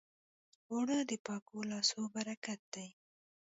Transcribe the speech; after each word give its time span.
اوړه 0.71 0.97
د 1.09 1.11
پاکو 1.25 1.57
لاسو 1.71 2.01
برکت 2.15 2.61
دی 2.73 2.87